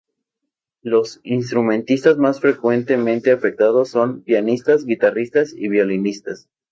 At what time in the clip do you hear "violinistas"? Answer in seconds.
5.69-6.49